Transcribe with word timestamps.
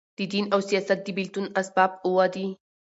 د 0.17 0.19
دین 0.33 0.45
او 0.53 0.59
سیاست 0.69 0.99
د 1.03 1.07
بېلتون 1.17 1.45
اسباب 1.59 1.91
اووه 2.05 2.25
دي. 2.35 2.47